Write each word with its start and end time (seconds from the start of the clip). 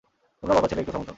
তোমরা 0.43 0.53
বাবা 0.55 0.67
ছেলে 0.67 0.81
একটু 0.81 0.91
থামো 0.91 1.05
তো! 1.05 1.09